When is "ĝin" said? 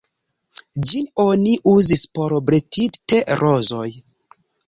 0.91-1.05